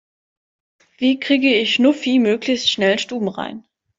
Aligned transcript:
Wie 0.97 1.19
kriege 1.19 1.53
ich 1.53 1.75
Schnuffi 1.75 2.17
möglichst 2.17 2.71
schnell 2.71 2.97
stubenrein? 2.97 3.67